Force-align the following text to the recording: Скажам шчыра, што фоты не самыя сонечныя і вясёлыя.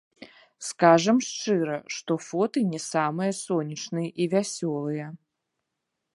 Скажам 0.69 1.19
шчыра, 1.27 1.75
што 1.97 2.11
фоты 2.29 2.59
не 2.73 2.81
самыя 2.89 3.31
сонечныя 3.43 4.09
і 4.23 4.29
вясёлыя. 4.35 5.07